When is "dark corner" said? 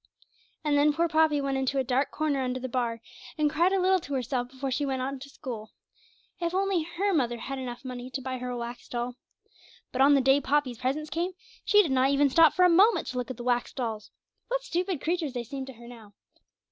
1.83-2.41